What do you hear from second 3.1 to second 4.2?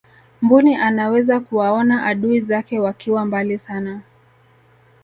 mbali sana